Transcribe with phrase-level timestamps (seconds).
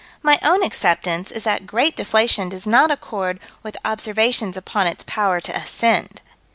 [0.23, 5.39] My own acceptance is that great deflation does not accord with observations upon its power
[5.39, 6.21] to ascend.